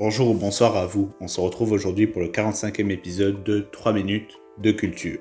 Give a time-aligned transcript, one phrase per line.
[0.00, 1.10] Bonjour ou bonsoir à vous.
[1.20, 5.18] On se retrouve aujourd'hui pour le 45e épisode de 3 minutes de culture.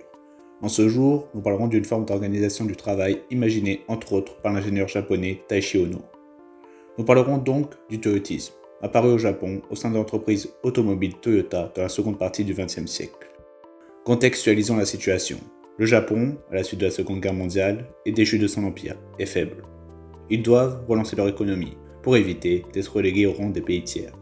[0.61, 4.87] En ce jour, nous parlerons d'une forme d'organisation du travail imaginée entre autres par l'ingénieur
[4.87, 5.97] japonais Taishi Ono.
[6.99, 8.53] Nous parlerons donc du toyotisme,
[8.83, 12.85] apparu au Japon au sein de l'entreprise automobile Toyota dans la seconde partie du XXe
[12.85, 13.31] siècle.
[14.05, 15.39] Contextualisons la situation.
[15.79, 18.97] Le Japon, à la suite de la Seconde Guerre mondiale, est déchu de son empire
[19.17, 19.63] et faible.
[20.29, 24.13] Ils doivent relancer leur économie pour éviter d'être relégués au rang des pays tiers.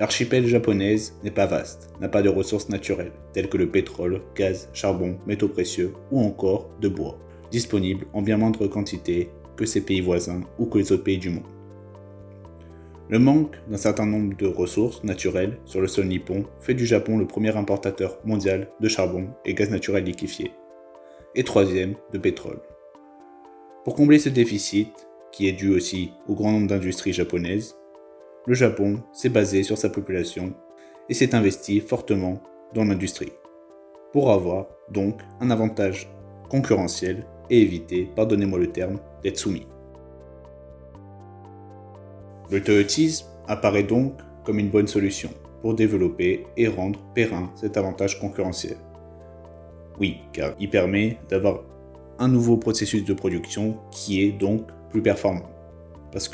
[0.00, 4.68] L'archipel japonaise n'est pas vaste, n'a pas de ressources naturelles, telles que le pétrole, gaz,
[4.72, 7.18] charbon, métaux précieux ou encore de bois,
[7.50, 11.30] disponibles en bien moindre quantité que ses pays voisins ou que les autres pays du
[11.30, 11.48] monde.
[13.10, 17.18] Le manque d'un certain nombre de ressources naturelles sur le sol nippon fait du Japon
[17.18, 20.52] le premier importateur mondial de charbon et gaz naturel liquéfié,
[21.34, 22.60] et troisième de pétrole.
[23.84, 24.92] Pour combler ce déficit,
[25.32, 27.77] qui est dû aussi au grand nombre d'industries japonaises,
[28.46, 30.54] le Japon s'est basé sur sa population
[31.08, 32.40] et s'est investi fortement
[32.74, 33.32] dans l'industrie,
[34.12, 36.10] pour avoir donc un avantage
[36.48, 39.66] concurrentiel et éviter, pardonnez-moi le terme, d'être soumis.
[42.50, 48.18] Le toyotisme apparaît donc comme une bonne solution pour développer et rendre périn cet avantage
[48.20, 48.76] concurrentiel.
[49.98, 51.64] Oui, car il permet d'avoir
[52.18, 55.50] un nouveau processus de production qui est donc plus performant.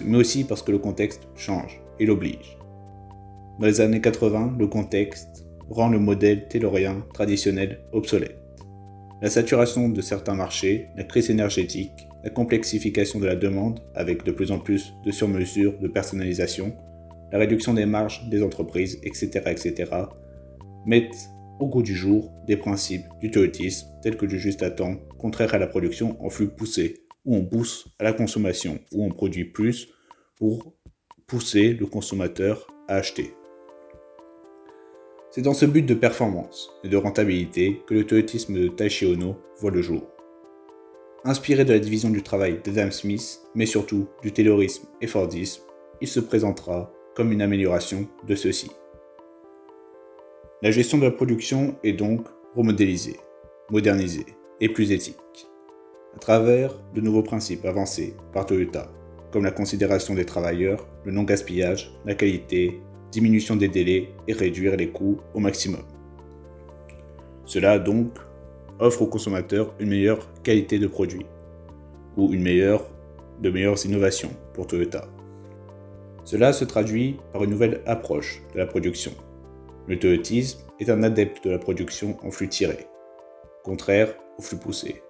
[0.05, 2.59] Mais aussi parce que le contexte change l'oblige.
[3.61, 8.39] Dans les années 80, le contexte rend le modèle taylorien traditionnel obsolète.
[9.23, 14.33] La saturation de certains marchés, la crise énergétique, la complexification de la demande avec de
[14.33, 16.77] plus en plus de surmesures de personnalisation,
[17.33, 19.91] la réduction des marges des entreprises, etc., etc.,
[20.87, 24.97] mettent au goût du jour des principes du toyotisme tels que du juste à temps,
[25.19, 29.11] contraire à la production en flux poussé, où on pousse à la consommation, où on
[29.11, 29.89] produit plus
[30.37, 30.75] pour
[31.27, 33.35] pousser le consommateur à acheter.
[35.31, 39.37] C'est dans ce but de performance et de rentabilité que le toyotisme de Taishi Ono
[39.59, 40.03] voit le jour.
[41.25, 45.63] Inspiré de la division du travail d'Adam Smith, mais surtout du taylorisme et Fordisme,
[46.01, 48.71] il se présentera comme une amélioration de ceux-ci.
[50.61, 53.17] La gestion de la production est donc remodélisée,
[53.71, 54.27] modernisée
[54.61, 55.17] et plus éthique,
[56.15, 58.93] à travers de nouveaux principes avancés par Toyota
[59.35, 62.81] comme la considération des travailleurs, le non-gaspillage, la qualité,
[63.11, 65.83] diminution des délais et réduire les coûts au maximum.
[67.45, 68.17] Cela donc
[68.79, 71.27] offre aux consommateurs une meilleure qualité de produit
[72.17, 72.89] ou une meilleure,
[73.43, 75.09] de meilleures innovations pour Toyota.
[76.23, 79.11] Cela se traduit par une nouvelle approche de la production.
[79.89, 82.87] Le toyotisme est un adepte de la production en flux tiré,
[83.65, 85.03] contraire au flux poussé,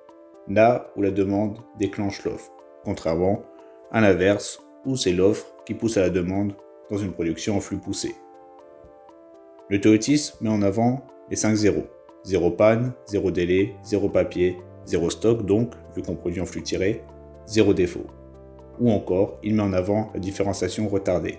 [0.49, 2.51] là où la demande déclenche l'offre,
[2.85, 3.45] contrairement
[3.91, 6.53] à l'inverse, où c'est l'offre qui pousse à la demande
[6.91, 8.15] dans une production en flux poussé.
[9.71, 11.87] Le Toyotis met en avant les 5 zéros.
[12.25, 17.03] Zéro panne, zéro délai, zéro papier, zéro stock donc, vu qu'on produit en flux tiré,
[17.47, 18.07] zéro défaut.
[18.81, 21.39] Ou encore, il met en avant la différenciation retardée,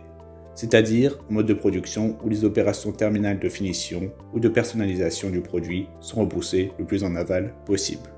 [0.55, 5.41] c'est-à-dire un mode de production où les opérations terminales de finition ou de personnalisation du
[5.41, 8.14] produit sont repoussées le plus en aval possible.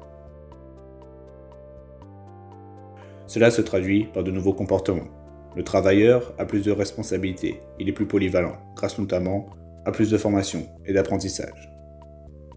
[3.27, 5.07] Cela se traduit par de nouveaux comportements.
[5.55, 9.47] Le travailleur a plus de responsabilités, il est plus polyvalent, grâce notamment
[9.85, 11.69] à plus de formation et d'apprentissage.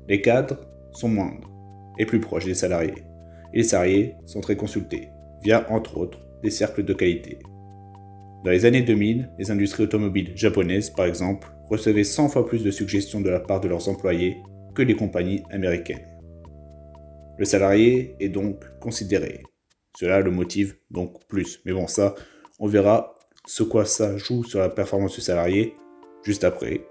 [0.08, 0.60] Les cadres
[0.92, 1.50] sont moindres
[1.98, 3.04] et plus proches des salariés.
[3.52, 5.10] Et les salariés sont très consultés,
[5.42, 7.38] via entre autres des cercles de qualité.
[8.44, 12.70] Dans les années 2000, les industries automobiles japonaises, par exemple, recevaient 100 fois plus de
[12.70, 14.38] suggestions de la part de leurs employés
[14.74, 16.06] que les compagnies américaines.
[17.38, 19.42] Le salarié est donc considéré
[20.00, 21.60] cela le motive donc plus.
[21.66, 22.14] Mais bon, ça,
[22.58, 25.74] on verra ce quoi ça joue sur la performance du salarié
[26.22, 26.86] juste après.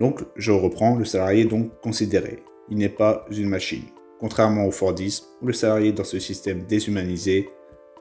[0.00, 2.40] Donc, je reprends, le salarié donc considéré.
[2.68, 3.84] Il n'est pas une machine.
[4.18, 7.48] Contrairement au Fordisme, où le salarié dans ce système déshumanisé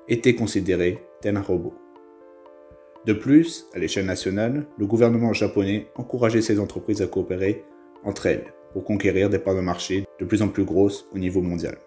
[0.07, 1.75] était considéré tel un robot.
[3.05, 7.63] De plus, à l'échelle nationale, le gouvernement japonais encourageait ces entreprises à coopérer
[8.03, 11.41] entre elles pour conquérir des parts de marché de plus en plus grosses au niveau
[11.41, 11.77] mondial.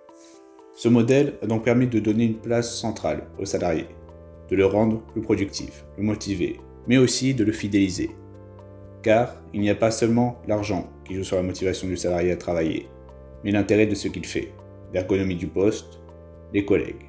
[0.77, 3.87] Ce modèle a donc permis de donner une place centrale au salarié,
[4.51, 8.11] de le rendre plus productif, le motiver, mais aussi de le fidéliser.
[9.03, 12.37] Car il n'y a pas seulement l'argent qui joue sur la motivation du salarié à
[12.37, 12.91] travailler,
[13.43, 14.53] mais l'intérêt de ce qu'il fait,
[14.93, 15.99] l'ergonomie du poste,
[16.53, 17.07] les collègues.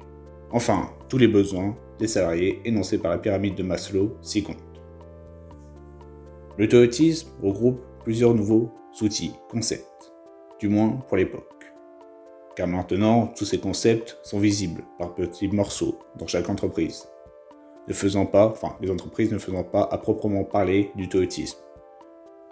[0.50, 4.56] Enfin, tous les besoins des salariés énoncés par la pyramide de Maslow s'y comptent.
[6.56, 6.66] Le
[7.42, 8.72] regroupe plusieurs nouveaux
[9.02, 10.10] outils, concepts,
[10.58, 11.57] du moins pour l'époque
[12.58, 17.06] car maintenant tous ces concepts sont visibles par petits morceaux dans chaque entreprise.
[17.86, 21.58] ne faisant pas, enfin les entreprises ne faisant pas à proprement parler du toyotisme.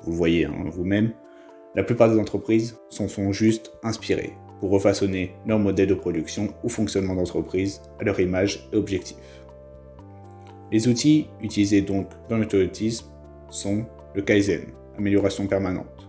[0.02, 1.12] Vous le voyez hein, vous-même,
[1.74, 6.68] la plupart des entreprises s'en sont juste inspirées pour refaçonner leur modèle de production ou
[6.68, 9.42] fonctionnement d'entreprise à leur image et objectifs.
[10.70, 13.06] Les outils utilisés donc dans le toyotisme
[13.50, 14.66] sont le Kaizen,
[14.96, 16.08] amélioration permanente,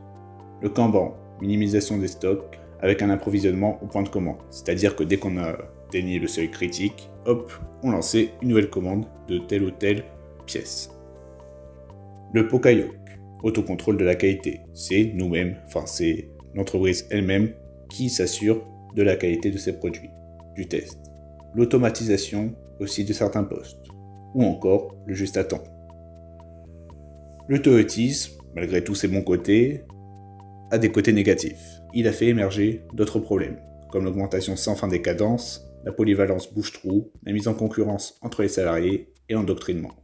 [0.62, 5.18] le Kanban, minimisation des stocks avec un approvisionnement au point de commande, c'est-à-dire que dès
[5.18, 5.58] qu'on a
[5.88, 7.52] atteigné le seuil critique, hop,
[7.84, 10.04] on lançait une nouvelle commande de telle ou telle
[10.46, 10.92] pièce.
[12.34, 12.96] Le Pokayok,
[13.44, 17.54] autocontrôle de la qualité, c'est nous-mêmes, enfin c'est l'entreprise elle-même
[17.90, 18.66] qui s'assure
[18.96, 20.10] de la qualité de ses produits,
[20.56, 21.00] du test.
[21.54, 23.88] L'automatisation aussi de certains postes,
[24.34, 25.64] ou encore le juste à temps.
[27.48, 27.62] Le
[28.56, 29.84] malgré tous ses bons côtés,
[30.69, 31.80] a des côtés négatifs.
[31.94, 37.12] Il a fait émerger d'autres problèmes, comme l'augmentation sans fin des cadences, la polyvalence bouche-trou,
[37.24, 39.96] la mise en concurrence entre les salariés et l'endoctrinement.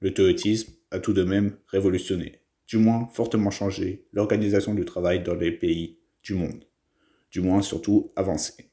[0.00, 5.34] Le toyotisme a tout de même révolutionné, du moins fortement changé, l'organisation du travail dans
[5.34, 6.64] les pays du monde,
[7.30, 8.70] du moins surtout avancé.